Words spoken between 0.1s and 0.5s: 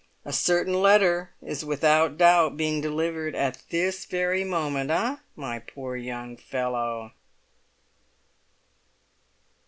A